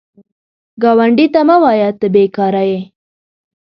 [0.81, 2.79] ګاونډي ته مه وایه “ته بېکاره یې”